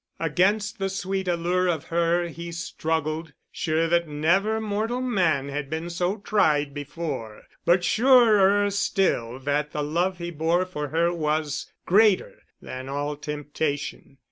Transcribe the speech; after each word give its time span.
Against 0.19 0.79
the 0.79 0.89
sweet 0.89 1.27
allure 1.27 1.67
of 1.67 1.83
her 1.89 2.27
he 2.27 2.51
struggled, 2.51 3.33
sure 3.51 3.87
that 3.87 4.07
never 4.07 4.59
mortal 4.59 4.99
man 4.99 5.49
had 5.49 5.69
been 5.69 5.91
so 5.91 6.17
tried 6.17 6.73
before, 6.73 7.43
but 7.65 7.83
surer 7.83 8.71
still 8.71 9.37
that 9.41 9.73
the 9.73 9.83
love 9.83 10.17
he 10.17 10.31
bore 10.31 10.65
for 10.65 10.87
her 10.87 11.13
was 11.13 11.71
greater 11.85 12.39
than 12.59 12.89
all 12.89 13.15
temptation. 13.15 14.17